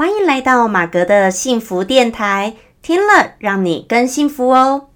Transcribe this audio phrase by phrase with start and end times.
[0.00, 4.86] 欢迎来到马格的幸福电台，听了让你更幸福哦。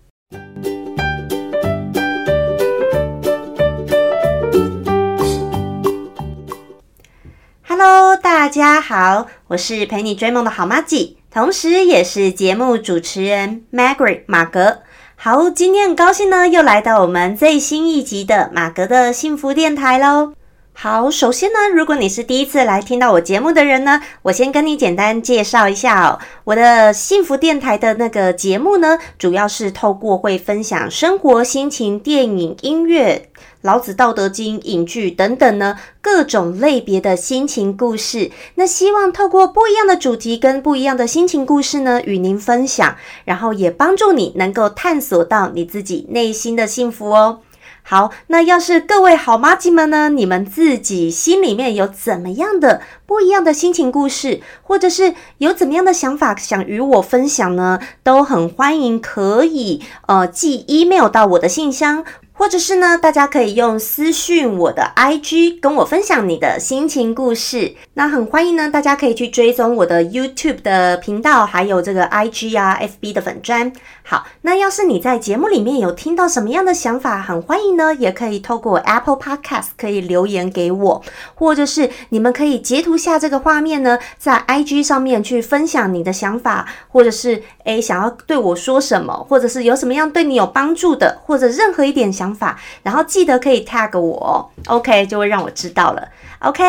[7.68, 14.79] Hello，大家好，我是陪你追梦的好妈吉，同时也是节目主持人 Margaret 马格。
[15.16, 20.32] 好，今天很高兴呢，又来到我们最新一集的马格的幸福电台喽。
[20.77, 26.18] 好，首先呢，如果你是第一次来听到我节目的人呢，我先跟你简单介绍一下哦。
[26.42, 33.30] 我的幸福电台的那个节目呢，主要是透过会分享生活、心情、电影、音乐、
[33.62, 38.32] 老子、道德经、影剧等等呢各种类别的心情故事。
[38.56, 47.38] 那希望透过不一样的主题跟不一样的心情故事呢，与您分享，然后也帮助你能够探索到你自己内心的幸福哦。
[47.87, 57.79] 好，那要是各位好妈鸡们呢，你们自己心里面有怎么样的不一样的心情故事，或者是有怎么样的想法想与我分享呢？
[58.02, 62.07] 都很欢迎，可以呃寄 email 到我的信箱。
[62.37, 67.77] 或者是呢，大家可以用私讯我的 IG 跟我分享你的心情故事。
[67.94, 73.72] 那很欢迎呢，大家可以去追踪我的 YouTube 的频道，还有这个 IG 啊、FB 的粉砖。
[74.02, 81.02] 好，那要是你在节目里面有听到什么样的想法，很欢迎呢，也可以透过 Apple Podcast 可以留言给我，
[81.36, 92.23] 或者是你们可以截图下这个画面呢，在 IG 上面去分享你的想法，或者是诶想要对我说什么，或者是有什么样对你有帮助的，或者任何一点想。
[92.25, 96.08] 想法，然后记得可以 tag 我，OK，就会让我知道了。
[96.39, 96.62] OK，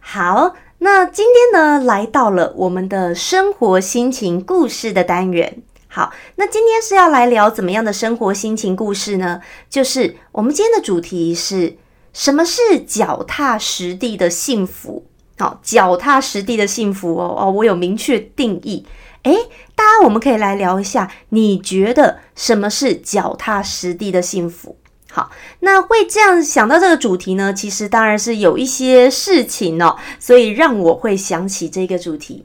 [0.00, 5.62] 好，那今天呢，来到了我们的生活心情故事的单元。
[5.86, 9.40] 好，那今天是要来聊怎么样的生活心情故事呢？
[9.70, 11.76] 就是我们今天的主题是
[12.12, 15.06] 什么是脚踏实地的幸福？
[15.38, 18.84] 好，脚踏实地的幸福哦哦，我有明确定义。
[19.22, 19.34] 诶，
[19.74, 24.76] 大家我们可以来聊一下，你觉得什么是脚踏实地的幸福？
[25.16, 27.50] 好，那会这样想到这个主题呢？
[27.50, 32.44] 其实当然是有一些事情哦，所以让我会想起这个主题。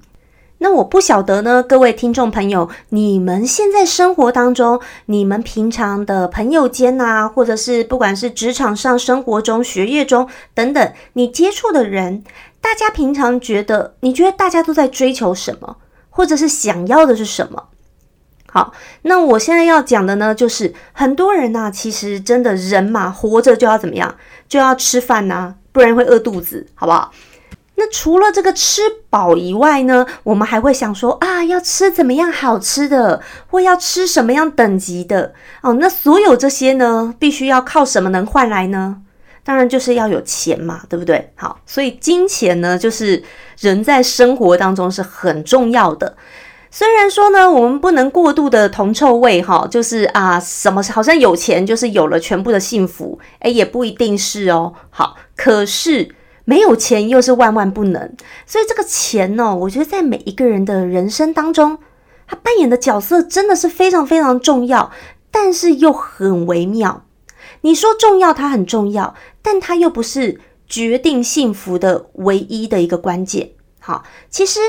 [0.60, 12.24] 那我不晓得呢，各位听众朋友，你们现在生活当中，你们平常的朋友间呐，或者是不管是职场上、生活中、学业中等等，你接触的人，
[12.62, 15.76] 大家平常觉得，你觉得大家都在追求什么，
[16.10, 17.66] 或者是想要的是什么？
[18.54, 18.74] 好，
[19.04, 24.14] 那我现在要讲的呢，就是很多人呐，其实真的人嘛，活着就要怎么样，
[24.50, 27.14] 就要吃饭呐，不然会饿肚子，好不好？
[27.76, 35.78] 那除了这个吃饱以外呢，我们还会想说啊，要吃怎么样好吃的，或要吃什么样等级的哦。
[35.80, 38.98] 那所有这些呢，必须要靠什么能换来呢？
[39.44, 41.32] 当然就是要有钱嘛，对不对？
[41.36, 43.24] 好，所以金钱呢，就是
[43.60, 46.16] 人在生活当中是很重要的。
[46.74, 54.74] 虽然说呢，我们不能过度的铜臭味哈，就是啊，什么好像有钱就是有了全部的幸福，哎，也不一定是哦。
[54.90, 56.16] 好，可是
[56.46, 58.16] 没有钱又是万万不能，
[58.46, 61.78] 所以这个钱呢，我觉得在每一个人的人生当中，
[62.26, 64.92] 他扮演的角色真的是非常非常重要，
[65.30, 67.04] 但是又很微妙。
[67.64, 73.50] 你说重要，它很重要，但它又不是决定幸福的唯一的一个关键。
[73.82, 74.62] 好，其实。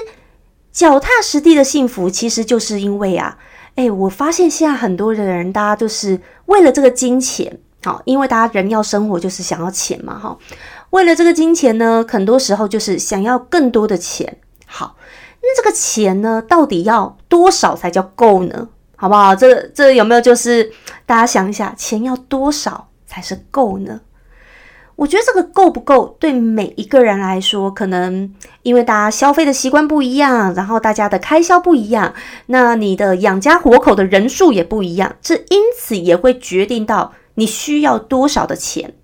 [0.72, 3.36] 脚踏实地的幸福，其实就是因为啊，
[3.74, 10.36] 哎，我发现现在很多的人，大家都是为了这个金钱，好，因为大家人要生活就是想要钱嘛，哈，
[10.90, 14.96] 为了这个金钱呢，很多时候就是想要更多的钱，好，
[15.42, 18.68] 那这个钱呢，到底要多少才叫够呢？
[18.96, 19.34] 好不好？
[19.34, 20.72] 这这有没有就是
[21.04, 24.00] 大家想一下，钱要多少才是够呢？
[24.96, 28.32] 我觉得这个够不够，对每一个人来说，可能
[28.62, 32.14] 因为大家消费的习惯不一样，然后大家的开销不一样，
[32.46, 38.94] 那你的养家活口的人数也不一样，这因此也会决定到你需要多少的钱。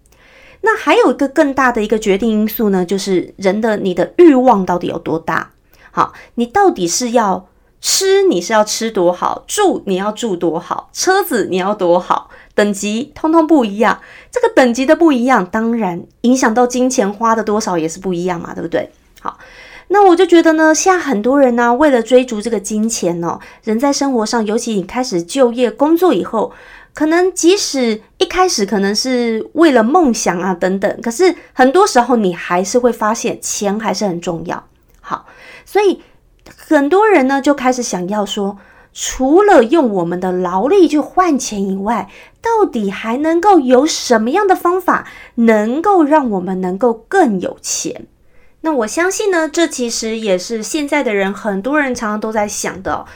[0.60, 5.52] 那还有一个更大的一个决定因素呢，就是人的你的欲望到底有多大？
[5.90, 7.48] 好，你到底是要
[7.80, 12.28] 吃，你是要吃多好；住，你要住多好；车子你要多好。
[12.58, 14.00] 等级通通不一样，
[14.32, 18.90] 这个等级的不一样，当然影响到金钱花的多少也是不一样嘛，对不对？
[19.20, 19.38] 好，
[19.86, 26.52] 那我就觉得呢，现在很多人呢，为了追逐这个金钱哦，人在生活上，尤其你开始就业工作以后，
[26.94, 34.64] 可能即使一开始可能是为了梦想啊等等，可是很多时候你还是会发现钱还是很重要。
[35.00, 35.26] 好，
[35.64, 36.02] 所以
[36.56, 38.58] 很多人呢就开始想要说。
[39.00, 42.10] 除了用我们的劳力去换钱以外，
[42.42, 45.06] 到底还能够有什么样的方法，
[45.36, 48.08] 能够让我们能够更有钱？
[48.62, 53.06] 那我相信呢，这其实也是现在的人很多人常常都在想的。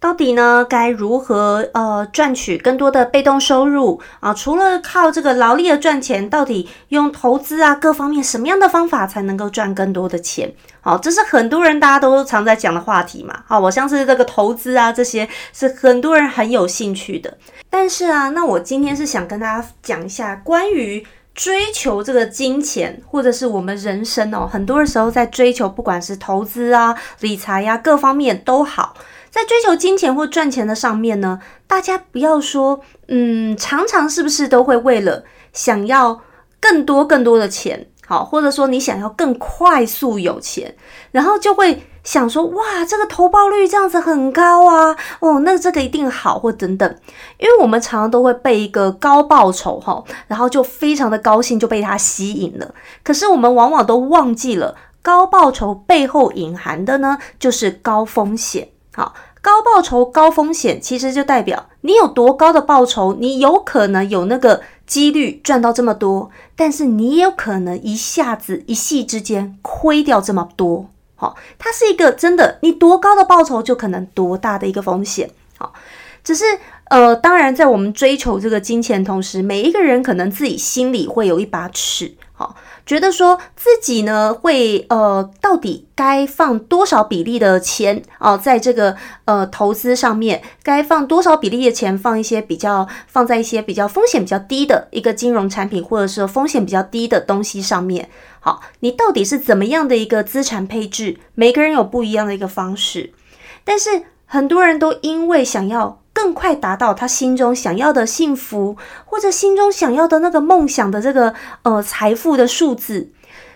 [0.00, 4.32] 到底呢，该如何呃赚取更多的被动收入啊？
[4.32, 10.52] 除了靠这个劳力的赚钱，到底用投资啊各方面什么样的方法才能够赚更多的钱？
[10.80, 13.42] 好，这是很多人大家都常在讲的话题嘛。
[13.46, 17.36] 好，我像是这个投资啊，这些是很多人很有兴趣的。
[17.68, 21.04] 但是啊，那我今天是想跟大家讲一下关于
[21.38, 28.96] 追求这个金钱，或者是我们人生哦，很多的时候在追求，不管是投资啊、理财呀，各方面都好。
[29.30, 31.38] 在追求金钱或赚钱的上面呢，
[31.68, 36.20] 大家不要说，嗯，常常是不是都会为了想要
[36.58, 40.74] 更多更多的钱，好，或者说你想要更快速有钱，
[41.10, 46.96] 然后就会想说，哇，这个投报率这样子很高啊，哦，那这个一定好，或等等，
[47.36, 52.74] 因为我们常常都会被一个高报酬哈，然后就非常的高兴就被它吸引了，
[53.04, 58.68] 可是我们往往都忘记了高报酬背后隐含的呢，就是高风险。
[58.94, 59.14] 好，
[59.48, 70.90] 高报酬高风险，其实就代表你有多高的报酬，你有可能有那个几率赚到这么多，但是你也有可能一下子一夕之间亏掉这么多。
[71.16, 75.30] 好，它是一个真的，你多高的报酬就可能多大的一个风险。
[75.56, 75.72] 好，
[76.22, 76.44] 只是
[76.90, 82.14] 呃，当然在我们追求这个金钱同时，每一个人可能自己心里会有一把尺。
[82.34, 82.54] 好。
[82.88, 88.96] 觉得说自己呢会呃，到底该放多少比例的钱哦，在这个
[89.26, 98.08] 呃投资上面，该放多少比例的钱放一些比较放在一些比较风险比较低的一个金融产品，或者是风险比较低的东西上面。
[98.40, 101.18] 好，你到底是怎么样的一个资产配置？
[101.34, 103.12] 每个人有不一样的一个方式，
[103.64, 106.00] 但是很多人都因为想要。
[106.18, 111.32] 更快达到他心中想要的幸福，或者心中想要的那个梦想的这个
[111.62, 113.12] 呃财富的数字，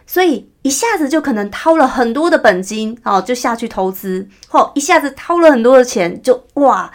[0.06, 6.92] 所以一下子就可能掏了很多的本金，哦，就下去投资，后一下子掏了很多的钱，就哇。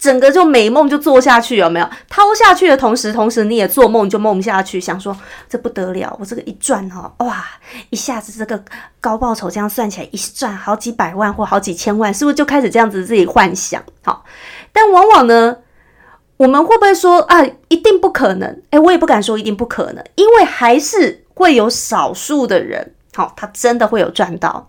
[0.00, 5.14] 整个就美梦就做下去，有没有掏下去的同时，同时你也做梦就梦下去，想说
[5.46, 7.44] 这不得了，我这个一赚哈，哇，
[7.90, 8.64] 一下子这个
[8.98, 13.84] 高报酬这样算起来，一赚好几百万或好几千万，是不是就开始这样子自己幻想？
[14.02, 14.24] 好，
[14.72, 15.58] 但往往呢，
[16.38, 18.62] 我们会不会说啊，一定不可能？
[18.70, 24.68] 诶，我也不敢说一定不可能，因为还是会有少数的人，好，他真的会有赚到。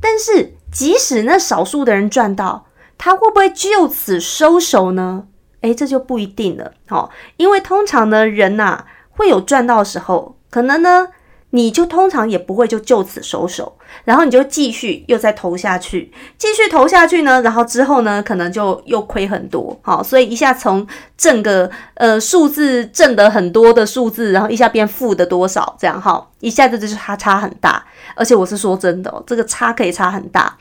[0.00, 2.66] 但是即使那少数的人赚到，
[2.98, 5.26] 他会不会就此收手呢？
[5.60, 6.72] 诶，这就不一定了。
[6.88, 11.08] 好，因为通常呢，人呐会有赚到的时候，可能呢，
[11.54, 19.78] 你就通常也不会就就此收手，然后你就继续又再投下去，继续投下去呢，然后之后呢，可能就又亏很多。
[19.80, 20.84] 好，所以一下从
[21.16, 27.84] 挣个呃数字挣的很多的数字，然后一下变负的多少，这样哈，一下子就是差差很大。
[28.16, 30.56] 而且我是说真的，这个差可以差很大。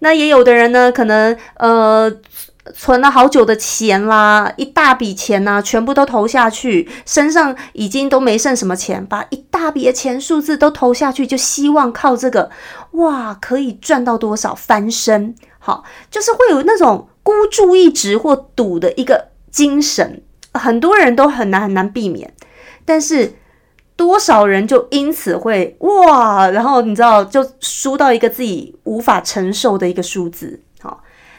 [0.00, 2.12] 那也有的人呢，可能呃
[2.74, 12.50] 存了好久的钱啦，一大笔钱呐，全部都投下去，身上已经都没剩什么钱，把一大笔的钱数字都投下去，就希望靠这个
[12.92, 20.22] 哇可以赚到多少翻身，好，就是会有那种孤注一掷或赌的一个精神，
[20.54, 22.32] 很多人都很难很难避免，
[22.84, 23.34] 但是。
[23.94, 30.58] 多少人就因此会哇，然后你知道就输到一个自己无法承受的一个数字，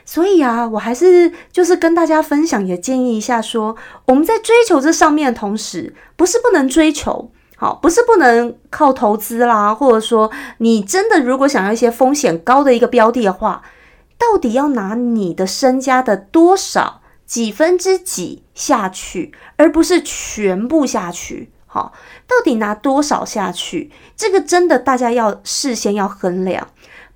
[0.05, 3.75] 所以啊，我还是就是跟大家分享，也建议一下说，
[4.05, 13.63] 我们在追求这上面的同时，不是不能追求，好，不是不能靠投资啦，或者说你真的如果想要一些风险高的一个标的的话，
[14.17, 21.51] 到底要拿你的身家的多少几分之几下去，而不是全部下去。
[21.65, 21.91] 好，
[22.27, 23.91] 到底拿多少下去？
[24.15, 26.67] 这个真的大家要事先要衡量，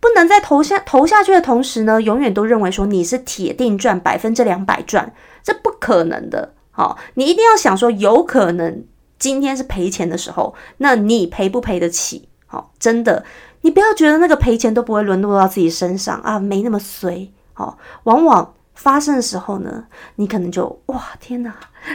[0.07, 6.53] 不能在投下投下去的同时呢，永远都认为说你是铁定赚百分之两百赚，这不可能的。
[6.71, 8.85] 好，你一定要想说，有可能
[9.19, 12.29] 今天是赔钱的时候，那你赔不赔得起？
[12.45, 13.25] 好，真的，
[13.61, 17.29] 你不要觉得那个赔钱都不会沦落到自己身上啊，没那么衰。
[17.53, 18.53] 好，往往。
[18.77, 19.83] 发生的时候呢，
[20.15, 21.53] 你可能就哇天哪，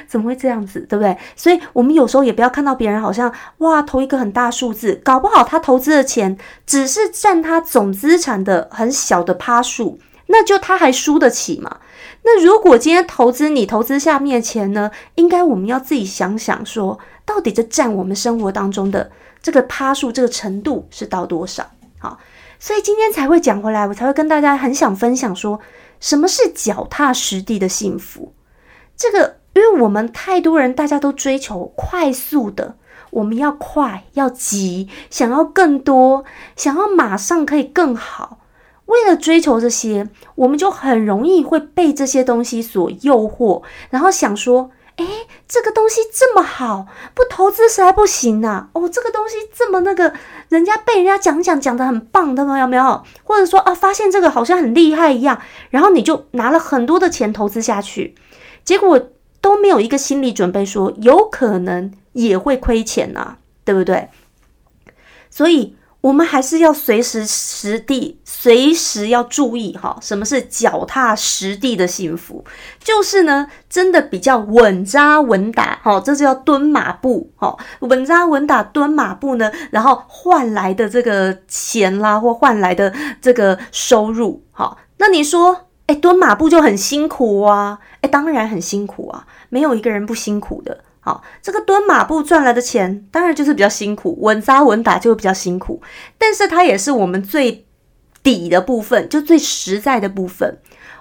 [0.09, 1.17] 怎么会这样子，对不对？
[1.37, 6.37] 所以，我们有时候也不要看到别人好像哇投一个很大数字，搞不好他投资的钱
[6.67, 11.79] 只是占他总资产的很小的趴数，那就他还输得起吗？
[12.25, 19.11] 那如果今天投资你投资下面的钱呢，应该我们要自己想想说，到底这占我们生活当中的
[19.41, 21.65] 这个趴数这个程度是到多少？
[22.01, 22.19] 好，
[22.59, 25.61] 所以今天才会讲回来，我才会跟大家很想分享说。
[26.02, 28.35] 什么是脚踏实地的幸福？
[28.97, 32.75] 这个，因为我们太多人，大家都追求快速的，
[33.11, 36.25] 我们要快，要急，想要更多，
[36.56, 38.40] 想要马上可以更好。
[38.87, 45.07] 为了追求这些，我们就很容易会被这些东西所诱惑，然后想说：“哎，
[45.49, 48.69] 这个东西这么好，不投资实在不行呐！
[48.73, 50.13] 哦，这个东西这么那个，
[50.49, 53.03] 人家被人家讲讲讲的很棒的，有没有？
[53.25, 58.15] 或者说啊，发现这个好像很厉害一样，然后你就拿了很多的钱投资下去，
[58.65, 59.09] 结果
[59.41, 64.09] 都没有一个心理准备，说有可能也会亏钱呐，对不对？
[65.31, 65.77] 所以。
[66.02, 69.97] 我们还是要随时实地，随时要注意哈。
[70.02, 72.44] 什么是脚踏实地的幸福？
[72.82, 84.76] 就是呢，真的比较稳扎稳打，哈，这就叫蹲马步，哈，稳扎稳打蹲马步呢，然后换来的这个钱啦，或换来的这个收入，哈。
[84.99, 87.78] 那你说，哎，蹲马步就很辛苦啊？
[88.00, 90.80] 哎，当然很辛苦啊，没有一个人不辛苦的。
[91.04, 95.82] 好，这个蹲马步赚来的钱，当然就是比较辛苦，稳扎稳打就会比较辛苦，
[96.16, 97.66] 但是它也是我们最
[98.23, 100.59] 底的部分，就最实在的部分，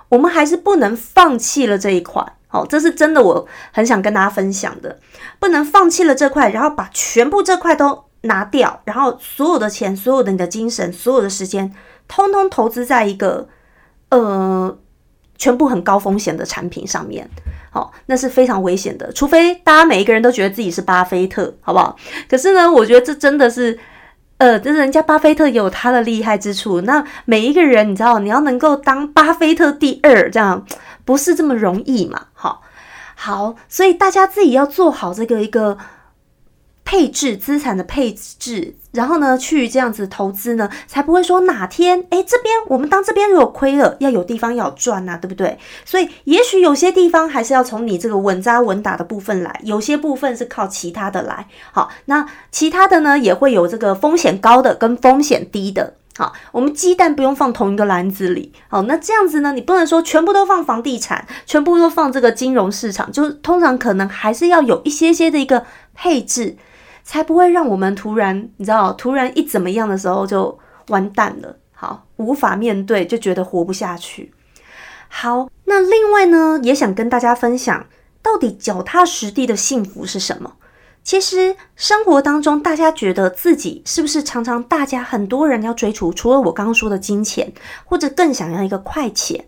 [0.10, 2.25] 我们还是不能放弃了这一块。
[2.48, 5.00] 好，这是真的，我很想跟大家分享的，
[5.39, 11.74] 不能放弃了这块，然后把全部这块都拿掉，然后所有的钱、所有的你的精神、所有的时间，
[12.08, 13.48] 通通投资在一个
[14.10, 14.77] 呃，
[15.42, 17.28] 全部很高风险的产品上面。
[17.72, 21.96] 好，那是非常危险的，除非大家每一个人都觉得自己是巴菲特，好不好？
[22.30, 23.80] 可是呢，我觉得这真的是，
[24.38, 26.82] 呃，就是人家巴菲特有他的厉害之处。
[26.82, 30.64] 那每一个人，你知道，你要能够当巴菲特第二，这样
[31.04, 32.28] 不是这么容易嘛？
[32.34, 32.62] 好，
[33.16, 35.80] 好，所以大家自己要做好这个一个。
[36.92, 45.58] 配置资产的配置，然后呢，去这样子投资呢，才不会说哪天哎，这边我们当这边如果亏了，要有地方要赚呐，对不对？
[45.86, 51.48] 所以也许有些地方还是要从你这个稳扎稳打的部分来，有些部分是靠其他的来。
[51.72, 55.94] 好，那其他的呢，也会有这个风险高的跟风险低的。
[56.18, 58.52] 好，我们鸡蛋不用放同一个篮子里。
[58.68, 66.58] 好，那这样子呢，你不能说全部都放房地产，全部都放这个金融市场，就是通常可能还是要有一些些的一个配置。
[67.03, 74.34] 才不会让我们突然，你知道，突然一怎么样的时候就完蛋了，好，无法面对，就觉得活不下去。
[75.08, 77.86] 好，那另外呢，也想跟大家分享，
[78.22, 80.53] 到底脚踏实地的幸福是什么？
[81.03, 87.51] 其实生活当中，大家觉得自己是不是常常，大家很多人要追逐，除了我刚刚说的金钱，
[87.84, 89.46] 或者更想要一个快钱，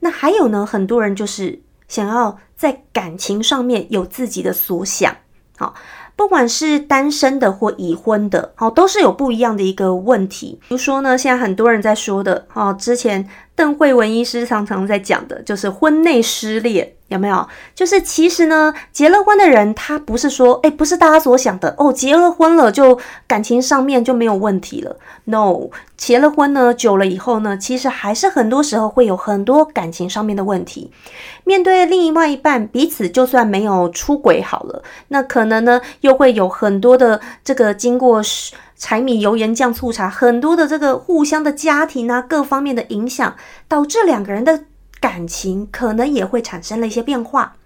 [0.00, 5.16] 那还有呢，很多人就是想要在感情上面有自己的所想，
[5.56, 5.74] 好。
[6.16, 10.58] 不管是单身的或已婚的，好，都是有不一样的一个问题。
[10.68, 16.92] 比如说呢，现在很多人在说的，哦，之前邓慧文医师常常在讲的，就是婚内失恋。
[17.08, 17.48] 有没有？
[17.72, 22.98] 就是其实呢，结了婚的人，他不是说，哎，不是大家所想的哦，结了婚了就
[23.28, 24.96] 感情上面就没有问题了。
[25.26, 30.90] No，结了婚呢，久了以后呢，其实还是很多时候会有很多感情上面的问题。
[31.44, 38.20] 面对另外一半，彼此就算没有出轨好了，那可能呢，又会有很多的这个经过
[38.76, 44.64] 柴米油盐酱醋茶，很多的这个互相的家庭啊，各方面的影响，导致两个人的。
[44.98, 47.56] 感情可能也会产生了一些变化，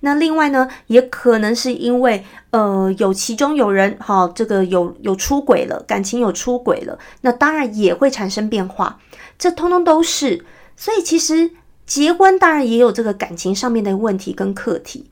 [0.00, 8.98] 那另外呢，也可能是因为呃有其中有人哈，这个有有出轨了，感情有出轨了，那当然也会产生变化，
[9.38, 10.44] 这通通都是。
[10.74, 11.50] 所以其实
[11.86, 15.10] 结婚当然也有这个感情上面的问题跟课题。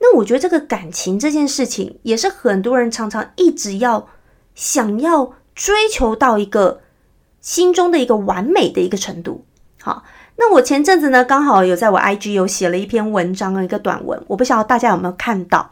[0.00, 4.08] 那我觉得这个感情这件事情，也是很多人常常一直要
[4.54, 6.80] 想要追求到一个
[7.40, 9.44] 心中的一个完美的一个程度，
[9.82, 10.02] 好。
[10.36, 15.70] 那我前阵子呢，刚好有在我 IG 有写了一篇文章一个短文，我不晓得大家有没有看到。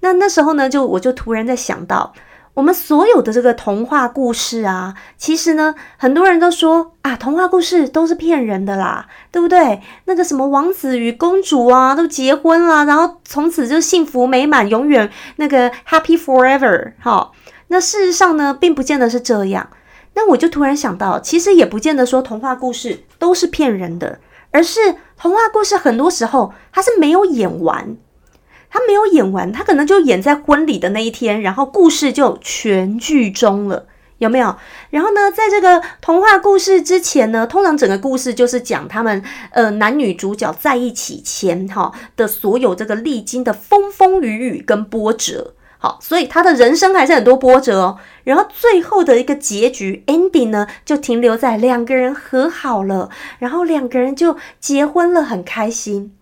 [0.00, 2.12] 那那时候呢，就我就突然在想到，
[2.54, 9.80] 我们所有的这个童话故事啊，其实呢，很多人都说啊，童话故事都是骗人的啦，对不对？
[10.06, 16.94] 那个什么王子与公主啊，都结婚了，然后从此就幸福美满，永远那个 happy forever。
[16.98, 17.32] 好，
[17.72, 19.70] 那事实上呢，并不见得是这样。
[20.12, 24.78] 那我就突然想到，其实也不见得说童话故事都是骗人的，而是
[25.18, 27.96] 童话故事很多时候它是没有演完，
[28.68, 33.86] 它没有演完，它可能就演在婚礼的那一天，然后故事就全剧终了，
[34.18, 34.54] 有没有？
[34.90, 45.54] 然后呢，在这个童话故事之前呢，通常整个故事就是讲他们呃男女主角在一起前哈的所有这个历经的风风雨雨跟波折。
[45.82, 47.98] 好，所以他的人生还是很多波折哦。
[48.22, 53.10] 然后最后的一个结局 ending 呢，就停留在两个人和好了，
[53.40, 56.16] 然后两个人就结婚了，很开心。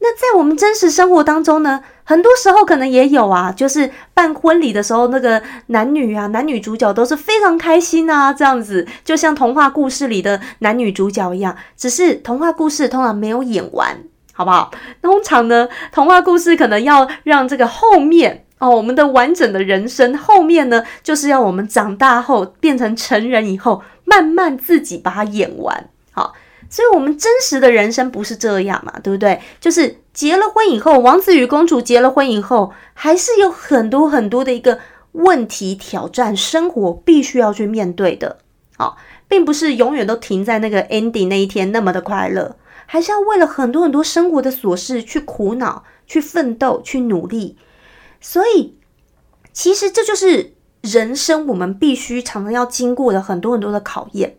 [0.00, 11.56] 那在我们真实生活当中呢，很多时候可能也有啊，就是办婚礼的时候，那个男女啊，男女主角都是非常开心啊，这样子，就像童话故事里的男女主角一样。
[11.76, 13.96] 只是童话故事通常没有演完，
[14.32, 14.72] 好不好？
[15.00, 25.90] 通常呢，童话故事可能要让这个后面哦，我们的完整的人生后面呢，就是要我们长大后变成成人以后，慢慢自己把它演完。
[26.12, 26.34] 好。
[26.70, 29.40] 所以，我们真实的人生不是这样嘛，对不对？
[29.60, 34.80] 就是结了婚以后，王子与公主结了婚以后，还是有很多很多的一个
[35.12, 38.38] 问题挑战，生活必须要去面对的。
[38.76, 38.96] 好，
[39.28, 42.56] 并不是永远都停在那个 ending 那一天那么的快乐，
[42.86, 47.56] 还是要为了很多很多生活的琐事去苦恼、去奋斗、去努力。
[48.26, 48.74] 所以，
[49.52, 54.38] 其实这就是人生我们必须常常要经过的很多很多的考验。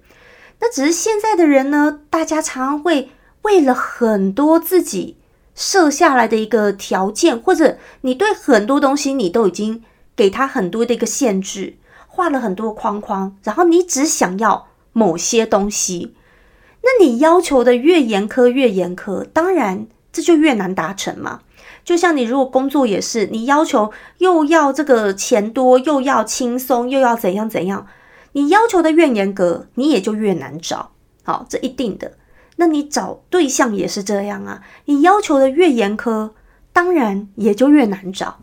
[0.60, 3.12] 那只是现在的人呢，大家常常会
[3.44, 5.18] 为了很多自己
[5.54, 9.84] 设下来的一个条件，或者你对很多东西你都已经
[10.16, 11.78] 给他很多的一个限制，
[12.08, 16.16] 画了很多框框，然后你只想要某些东西，
[16.82, 21.42] 那你要求的越严苛越严苛，当然这就越难达成嘛。
[21.86, 27.88] 就像你如果工作也是，你要求又要这个钱多，又要轻松，又要怎样怎样。
[28.34, 30.92] 你要求的越严格，你也就越难找。
[31.24, 32.18] 好，这一定的。
[32.58, 34.62] 那你找对象也是这样啊。
[34.86, 36.32] 你要求的越严苛，
[36.74, 38.40] 当然也就越难找。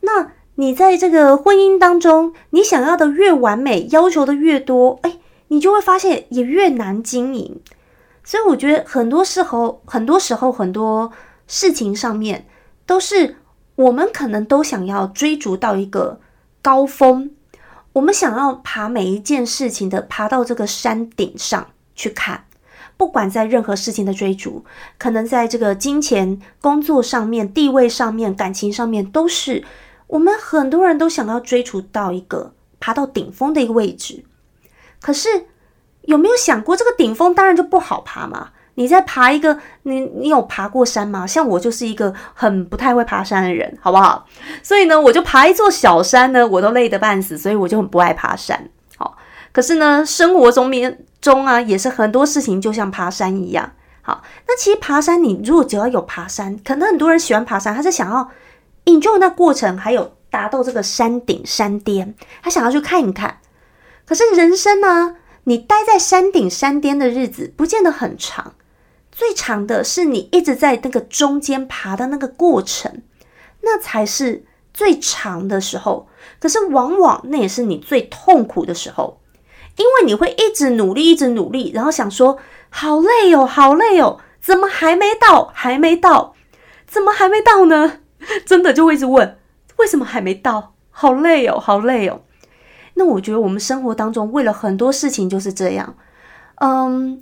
[0.00, 5.18] 那你在这个婚姻当中，你想要的越完美，要求的越多，哎，
[5.48, 7.60] 你就会发现也越难经营。
[8.24, 11.10] 所以我觉得很多时候，很多时候，很多
[11.46, 12.46] 事情上面，
[12.90, 13.36] 都是
[13.76, 16.18] 我们可能都想要追逐到一个
[16.60, 17.30] 高峰。
[17.92, 22.46] 我们想要爬每一件事情的，爬到这个山顶上去看，
[22.96, 24.64] 不管在任何事情的追逐，
[24.98, 29.62] 可能在这个金钱、工作上面、地位上面、感情上面，都是
[30.08, 34.24] 我们很多人都想要追逐到一个爬到顶峰的一个位置。
[35.00, 35.28] 可是
[36.02, 38.50] 有没有想过，这个顶峰当然就不好爬嘛？
[38.74, 41.26] 你在爬一个，你你有爬过山吗？
[41.26, 44.26] 像我就是一个很不太会爬山的人，好不好？
[44.62, 48.68] 所以呢，我就爬一座小山呢，我都累得半死，所以我就很不爱爬山。
[48.96, 49.16] 好，
[49.52, 53.72] 可是呢，生活中面中啊，也是很多事情就像爬山一样。
[54.02, 58.30] 好，那其实爬山，你如果只要有爬山，可能很多人喜欢爬山，他是想要
[58.86, 63.38] enjoy 那过程，还有达到这个山顶山巅，他想要去看一看。
[64.06, 68.54] 可是人生呢，你待在山顶山巅的日子，不见得很长。
[69.12, 73.02] 最长的是你一直在那个中间爬的那个过程，
[73.62, 76.08] 那才是最长的时候。
[76.38, 79.20] 可是往往那也是你最痛苦的时候，
[79.76, 85.50] 因为你会一直努力，一直努力，然后想说好累哦，好累哦，怎么还没到？
[85.54, 86.34] 还没到？
[86.86, 87.98] 怎么还没到呢？
[88.46, 89.38] 真的就会一直问，
[89.76, 90.74] 为什么还没到？
[90.90, 92.22] 好累哦，好累哦。
[92.94, 95.96] 那我觉得我们生活当中为了很多事情就是这样，
[96.56, 97.20] 嗯。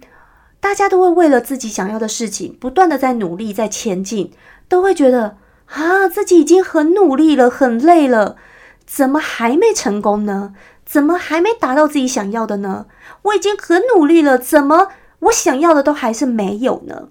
[0.61, 4.33] 大家都会为了自己想要的事情不断的在努力，在前进，
[4.69, 8.37] 都会觉得啊，自己已经很努力了，很累了，
[8.85, 10.55] 怎么还没成功呢？
[10.85, 12.87] 怎么还没达到自己想要的呢？
[13.23, 14.89] 我已经很努力了，怎么
[15.21, 17.09] 我想要的都还是没有呢？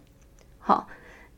[0.60, 0.88] 好，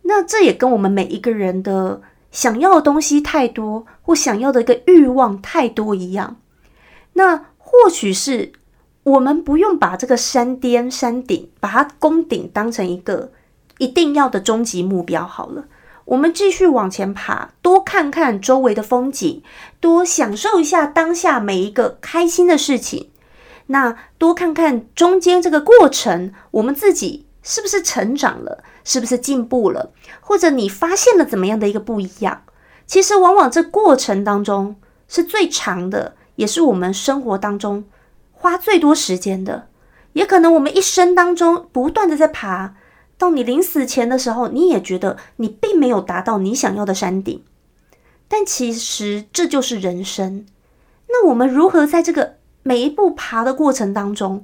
[0.04, 6.38] 那这也跟我们每一个人的想要的东西太多，或想要的一个欲望太多一样。
[7.14, 8.54] 那或许是。
[9.10, 13.32] 我们不用把这个山巅、山顶，把它攻顶当成一个
[13.80, 15.66] 一定要的终极目标好了。
[16.06, 19.42] 我们继续往前爬，多看看周围的风景，
[19.80, 23.10] 多享受一下当下每一个开心的事情。
[23.68, 29.92] 那多看看中间这个过程，我们自己是不是成长了，是不是进步了，
[30.22, 32.44] 或者你发现了怎么样的一个不一样？
[32.86, 34.76] 其实往往这过程当中
[35.08, 37.84] 是最长的，也是我们生活当中。
[38.42, 39.68] 花最多时间的，
[40.14, 42.74] 也可能我们一生当中不断的在爬，
[43.18, 47.44] 到你临死前的时候，你也觉得你并没有达到你想要的山顶，
[48.30, 50.46] 但其实这就是人生。
[51.10, 54.42] 那我们如何在这个每一步爬的过程当中，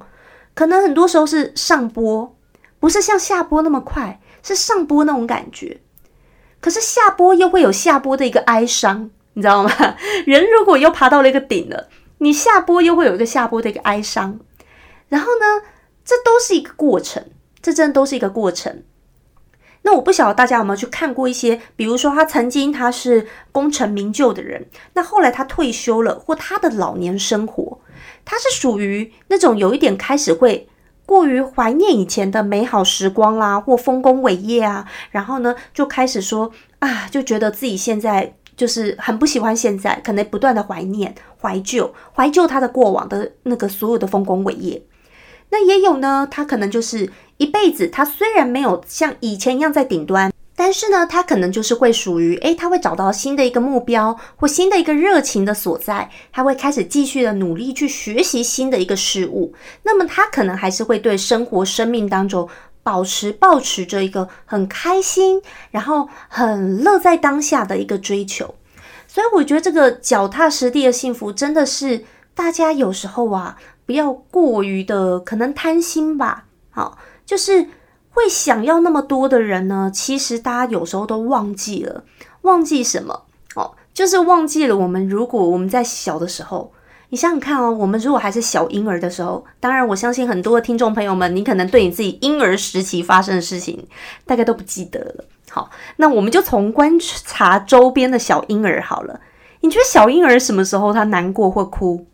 [0.53, 2.36] 可能很多时候是上坡，
[2.81, 5.79] 不是像下坡那么快，是上坡那种感觉。
[6.60, 9.71] 可是下坡又会有下坡的一个哀伤，你知道吗？
[10.25, 11.88] 人如果又爬到了一个顶了。
[12.19, 14.39] 你下播又会有一个下播的一个哀伤，
[15.10, 15.65] 然后呢，
[16.04, 17.25] 这都是一个过程，
[17.62, 18.84] 这真的都是一个过程。
[19.82, 27.80] 那我不晓得大家有没有去看过一些，比如说他曾经他是功成名就的人，那后来他退休了，或他的老年生活，
[28.23, 30.67] 他是属于那种有一点开始会
[31.06, 44.81] 过于怀念以前的美好时光啦，或丰功伟业啊，然后呢，就开始说啊，就觉得自己现在就是很不喜欢现在，可能不断的怀念、怀旧、怀旧他的过往的那个所有的丰功伟业。
[45.49, 50.31] 那也有呢，他可能就是一辈子，他虽然没有像以前一样在顶端。
[50.57, 59.53] 但是呢，他可能就是会属于，诶，他会找到新的一个目标或新的一个热情的所在，他会开始继续的努力去学习新的一个事物。
[59.83, 62.47] 那么他可能还是会对生活、生命当中
[62.86, 68.54] 保持、保持着一个很开心，然后很乐在当下的一个追求。
[69.08, 76.45] 所以我觉得这个脚踏实地的幸福，真的是大家有时候啊，不要过于的可能贪心吧。
[76.69, 77.67] 好，就是。
[78.17, 79.91] 会想要那么多的人呢？
[79.93, 82.06] 其实大家有时候都忘记了，
[82.43, 83.24] 忘记什么
[83.56, 83.76] 哦？
[83.93, 86.71] 就是忘记了我们如果我们在小的时候，
[87.09, 93.87] 你想想看哦，我们如果还是小婴儿的时候，当然我相信很多的听众朋友们，你可能对你自己婴儿时期发生的事情
[94.25, 95.25] 大概都不记得了。
[95.49, 99.19] 好，那我们就从观察周边的小婴儿好了。
[99.61, 102.07] 你觉得小婴儿什么时候他难过或哭？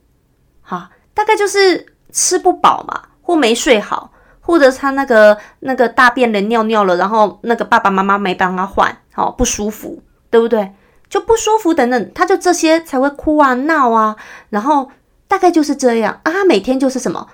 [0.62, 4.12] 好，大概就是吃不饱嘛，或没睡好。
[4.44, 10.02] 或者他那个那个大便了尿尿了，然后那个爸爸妈妈没帮他换，好不舒服，
[10.32, 10.72] 对不对？
[11.12, 14.16] 就不舒服等等，他就这些才会哭啊闹啊，
[14.50, 14.90] 然后
[15.28, 16.32] 大概就是这样啊。
[16.32, 17.28] 他每天就是什么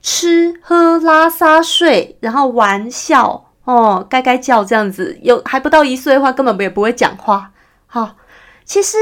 [0.00, 5.18] 吃喝拉撒睡，然后玩笑哦，该该叫这样子。
[5.20, 7.50] 有还不到一岁的话，根本也不会讲话。
[7.86, 8.14] 好，
[8.64, 8.96] 其实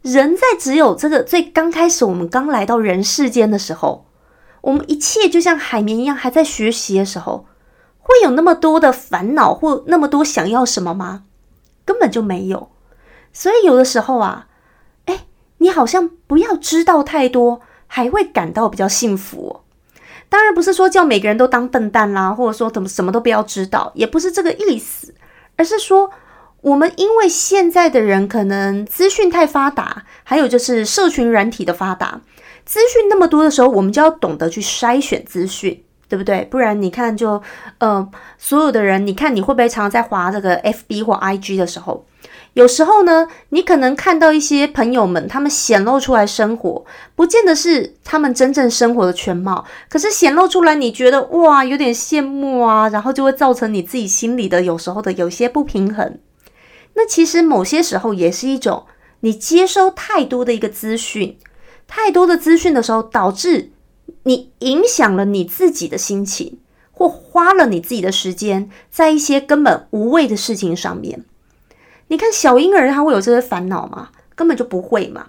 [0.00, 4.06] 人在只有这个最刚开始，我们刚来到人世间的时候。
[4.62, 7.46] 我们一切就像海绵一样，还在学习的时候，
[7.98, 11.24] 会有那么多的烦恼或那么多想要什么吗？
[11.84, 12.70] 根本就没有。
[13.38, 14.46] 所以有的时候啊，
[15.04, 15.26] 哎，
[15.58, 19.60] 你好像不要知道太多，还会感到比较幸福。
[20.30, 25.14] 当然不是说叫每个人都当笨蛋啦，或者说怎么什么都不要知道，也不是这个意思，
[25.56, 26.10] 而是说
[26.62, 32.22] 我们因为现在的人可能资讯太发达，还有就是社群软体的发达。
[32.64, 36.42] 资讯那么多的时候，我们就要懂得去筛选资讯，对不对？
[36.50, 37.42] 不然你看，就
[37.76, 42.06] 呃，所有的人，你看你会不会常常在划这个 FB 或 IG 的时候，
[42.56, 56.18] 有时候呢，你可能看到一些朋友们他们显露出来生活，不见得是他们真正生活的全貌，可是显露出来，你觉得哇，有点羡慕啊，然后就会造成你自己心里的有时候的有些不平衡。
[56.94, 58.86] 那其实某些时候也是一种
[59.20, 61.36] 你接收太多的一个资讯。
[61.86, 63.70] 太多的资讯的时候，导致
[64.22, 66.58] 你影响了你自己的心情，
[66.90, 71.26] 或花了你自己的时间在一些根本无谓的事情上面。
[72.08, 74.10] 你看小婴儿他会有这些烦恼吗？
[74.34, 75.26] 根本就不会嘛。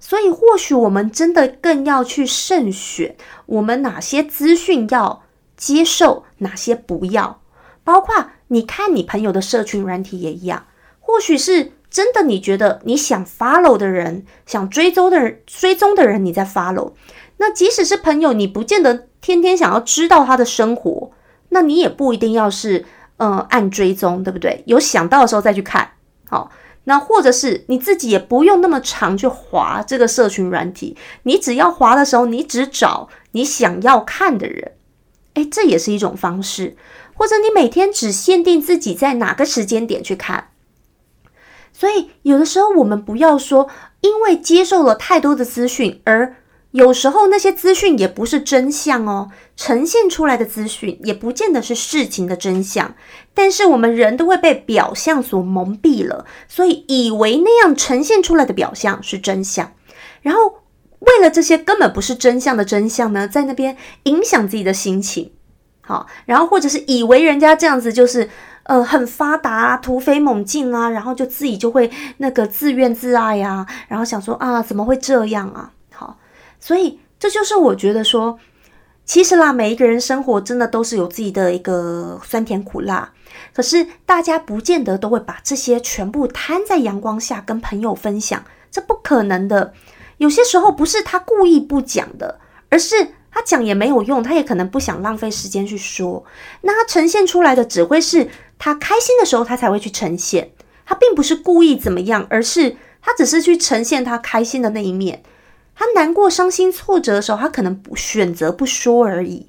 [0.00, 5.22] 所以或许我们真的更要去慎选，我们哪些资讯要
[5.56, 7.40] 接受，哪些不要。
[7.82, 10.66] 包括你看你朋友的社群软体也一样，
[11.00, 11.72] 或许是。
[11.90, 16.92] 真的，你觉得你想 follow 的人，想追踪的人，追踪的人，你在 follow。
[17.38, 21.10] 那即使是朋友，你不见得天天想要知道他的生活，
[21.48, 22.84] 那你也不一定要是
[23.16, 24.62] 呃按追踪，对不对？
[24.66, 25.92] 有想到的时候再去看。
[26.28, 26.50] 好，
[26.84, 34.72] 那或者是你自己也不用那么长去划这个社群软体，你只要划的时候，你只找你想要看的人。
[35.34, 36.76] 诶，这也是一种方式。
[37.14, 40.50] 或者你每天只限定自己在哪个时间点去看。
[41.72, 43.68] 所以，有的时候我们不要说，
[44.00, 46.36] 因为接受了太多的资讯，而
[46.72, 49.30] 有时候那些资讯也不是真相哦。
[49.56, 52.94] 呈现出来的资讯也不见得是事情的真相，
[53.34, 59.72] 但是我们人都会被表象所蒙蔽了，所以以为那样呈现出来的表象是真相，
[60.22, 60.60] 然后
[61.00, 65.32] 为了这些根本不是真相的真相呢，在那边影响自己的心情。
[65.80, 68.28] 好，然后或者是以为人家这样子就是。
[68.64, 75.72] 呃，很发达啊，突飞猛进啊，然后就自己就会那个自怨自艾呀，然后想说啊，怎么会这样啊？
[76.60, 78.38] 所以这就是我觉得说，
[79.04, 83.12] 其实啦，每一个人生活真的都是有自己的一个酸甜苦辣，
[83.54, 89.72] 可是大家不见得都会把这些全部摊在阳光下跟朋友分享，这不可能的。
[90.18, 93.12] 有些时候不是他故意不讲的，而是。
[93.30, 96.24] 他讲也没有用，他也可能不想浪费时间去说。
[96.62, 100.50] 那他呈现出来的只会是他开心的时候，他才会去呈现。
[100.84, 105.22] 他并不是故意怎么样，而是他只是去呈现他开心的那一面。
[105.78, 109.46] 他难过、伤心、挫折的时候，他可能不选择不说而已。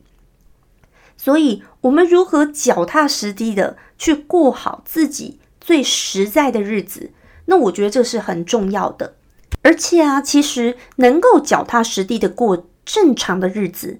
[1.17, 7.11] 所以，我们如何脚踏实地的去过好自己最实在的日子？
[7.45, 9.15] 那我觉得这是很重要的。
[9.63, 12.67] 而且啊，其实能够脚踏实地的过。
[12.85, 13.99] 正常的日子，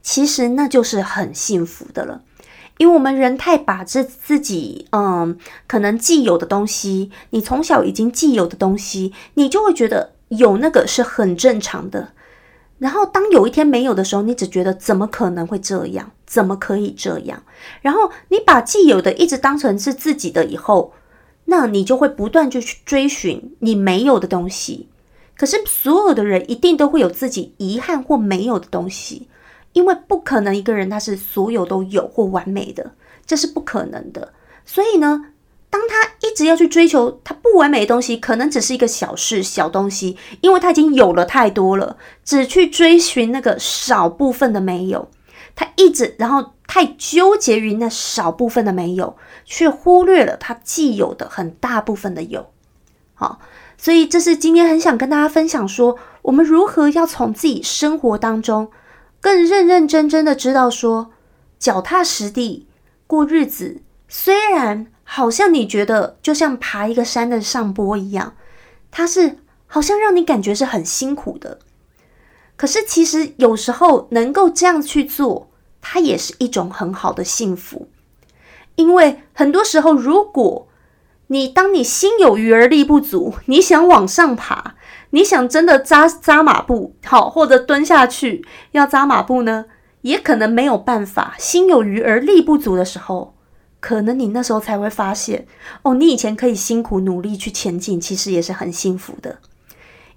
[0.00, 2.22] 其实那就是很幸福的了。
[2.78, 12.12] 因为我们人太把这自己，嗯，可能既有的东西，你从小已经既有的东西，你就会觉得有那个是很正常的。
[12.78, 16.12] 然后当有一天没有的时候，你只觉得怎么可能会这样？
[16.24, 17.42] 怎么可以这样？
[17.82, 20.94] 然后你把既有的一直当成是自己的以后，
[21.44, 24.88] 那你就会不断就去追寻你没有的东西。
[25.36, 29.28] 可是所有的人一定都会有自己遗憾或没有的东西，
[29.74, 32.92] 因为不可能一个人他是所有都有或完美的，
[33.26, 34.32] 这是不可能的。
[34.64, 35.26] 所以呢？
[35.70, 45.08] 当他一直要去追求他不完美的东西，可能只是一个小事、小东西，因为他已经有了太多了，只去追寻那个少部分的没有，
[45.54, 52.50] 他一直然后太纠结于那少部分的没有，却忽略了他既有的很大部分的有。
[53.14, 53.38] 好，
[53.78, 58.72] 所以这是今天很想跟大家分享，说我们如何要从自己生活当中
[59.20, 61.12] 更认认真真的知道说，
[61.60, 62.66] 脚踏实地
[63.06, 64.88] 过日子，虽然。
[65.12, 68.36] 好像你觉得就像爬一个山的上坡一样，
[68.92, 71.58] 它是好像让你感觉是很辛苦的。
[72.56, 77.88] 可是其实有时候能够这样去做，它也是一种很好的幸福。
[78.76, 80.68] 因为很多时候，如果
[81.26, 84.76] 你当你心有余而力不足，你想往上爬，
[85.10, 89.64] 你想真的扎扎马步，好或者蹲下去要扎马步呢，
[90.02, 91.34] 也可能没有办法。
[91.36, 93.34] 心有余而力不足的时候。
[93.80, 95.46] 可能你那时候才会发现，
[95.82, 99.38] 哦，你以前可以辛苦努力去前进，其实也是很幸福的。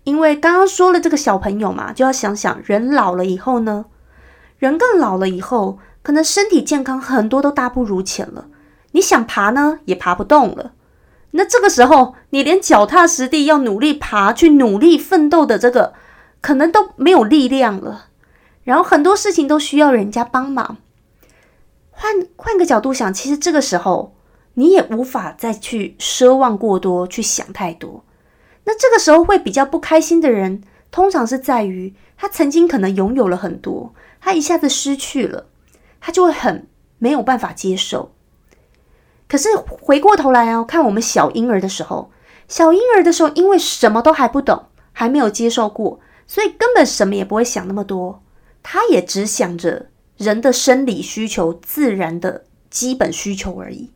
[0.03, 3.85] 因为刚刚说了这个小朋友嘛，就要想想人老了以后呢，
[4.57, 8.47] 人更老了以后，可能身体健康很多都大不如前了。
[8.91, 10.73] 你想爬呢，也爬不动了。
[11.31, 15.93] 那这个时候，你连脚踏实地要努力爬、去努力奋斗的这个，
[16.41, 18.07] 可能都没有力量了。
[18.63, 20.77] 然后很多事情都需要人家帮忙。
[22.03, 24.13] 换换个角度想，其实这个时候
[24.55, 28.03] 你也无法再去奢望过多，去想太多。
[28.65, 30.61] 那这个时候会比较不开心的人，
[30.91, 35.45] 通常是在于他曾经可能拥有了很多，他一下子失去了，
[36.01, 38.11] 他就会很没有办法接受。
[39.29, 42.11] 可是回过头来哦，看我们小婴儿的时候，
[42.49, 48.21] 小婴儿的时候，因为什么都还不懂，还没有接受过，所以根本什么也不会想那么多，
[48.61, 49.87] 他也只想着。
[50.23, 53.91] 人的生理需求，自然的基本需求而已。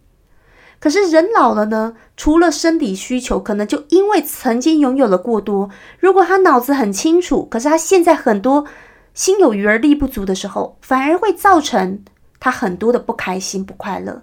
[0.79, 1.95] 可是人老了呢？
[2.15, 5.69] 除了生理需求，可能就因为曾经拥有了过多。
[5.99, 8.65] 如果他脑子很清楚，可是他现在很多
[9.13, 12.03] 心有余而力不足的时候，反而会造成
[12.39, 14.21] 他很多的不开心、不快乐。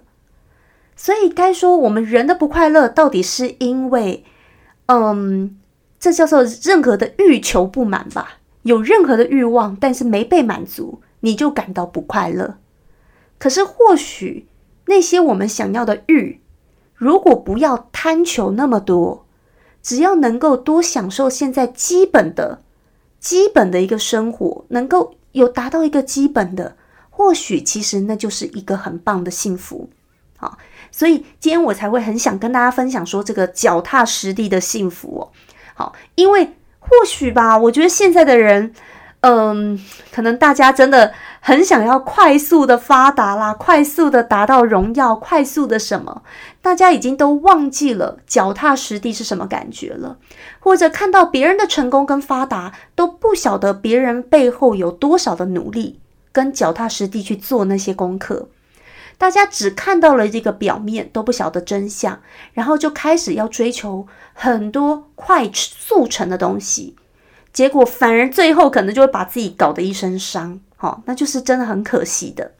[0.95, 4.23] 所以该说我们人的不快乐，到底是因为，
[4.85, 5.57] 嗯，
[5.99, 8.37] 这叫做任何的欲求不满吧？
[8.61, 11.01] 有任何的欲望，但是没被满足。
[11.25, 12.57] 你就感到不快乐。
[13.39, 14.47] 可是，或许
[14.85, 16.39] 那些我们想要的欲，
[16.93, 19.25] 如果不要贪求那么多，
[19.81, 22.61] 只要能够多享受现在基本的、
[23.19, 26.77] 基本的一个生活，能够有达到一个基本的，
[27.09, 29.89] 或许其实那就是一个很棒的幸福。
[30.37, 30.57] 好，
[30.91, 35.31] 所以今天我才会很想跟大家分享说这个脚踏实地的幸福哦。
[35.73, 36.45] 好，因为
[36.79, 38.73] 或许吧，我觉得现在的人。
[39.27, 39.79] 嗯，
[40.11, 46.21] 可能大家真的很想要快速的发达啦，快速的达到荣耀，快速的什么？
[46.61, 50.19] 大家已经都忘记了脚踏实地是什么感觉了，
[50.59, 55.99] 或者看到别人的成功跟发达，都不晓得别人背后有多少的努力
[56.31, 58.49] 跟脚踏实地去做那些功课。
[59.17, 62.19] 大家只看到了这个表面，都不晓得真相，
[62.53, 66.95] 然后就开始要追求很多快速成的东西。
[67.55, 72.51] 结果反而最后可能就会把自己搞得一身伤，好，那就是真的很可惜的。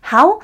[0.00, 0.40] 好。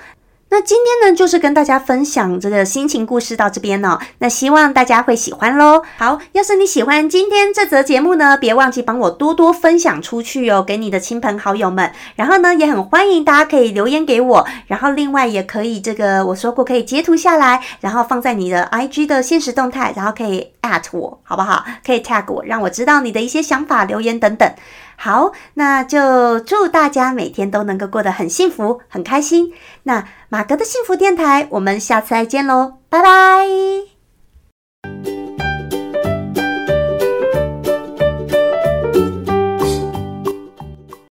[0.52, 4.00] 那今天呢，就是跟大家分享这个心情故事到这边哦。
[4.18, 5.84] 那希望大家会喜欢喽。
[5.96, 11.92] 好，要是你喜欢今天这则节目呢，别忘记帮我多多分享出去哦，给你的亲朋好友们。
[12.16, 14.44] 然后呢，也很欢迎大家可以留言给我。
[14.66, 21.64] 然后另外也可以这个我说过可以截图下来，然后放在你的 IG 的现实动态，然后可以 at 我，好不好？
[21.86, 24.52] 可以 tag 我，让我知道你的一些想法、留言等等。
[25.02, 29.50] 好那就祝大家每天都能够过得很幸福很开心。
[29.84, 33.46] 那马哥的幸福电台我们下次再见喽拜拜。